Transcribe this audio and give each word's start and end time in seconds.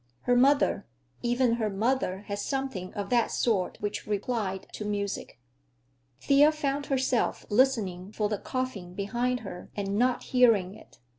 Her 0.21 0.35
mother—even 0.35 1.51
her 1.57 1.69
mother 1.69 2.21
had 2.21 2.39
something 2.39 2.91
of 2.95 3.11
that 3.11 3.29
sort 3.29 3.77
which 3.81 4.07
replied 4.07 4.65
to 4.73 4.83
music. 4.83 5.39
Thea 6.21 6.51
found 6.51 6.87
herself 6.87 7.45
listening 7.51 8.11
for 8.11 8.27
the 8.27 8.39
coughing 8.39 8.95
behind 8.95 9.41
her 9.41 9.69
and 9.75 9.99
not 9.99 10.23
hearing 10.23 10.73
it. 10.73 10.97